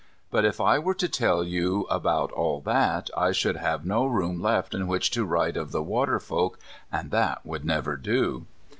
[0.31, 4.41] But, if I were to tell you about all that, I should have no room
[4.41, 6.57] left in which to write of the water folk,
[6.91, 8.47] and that would never do.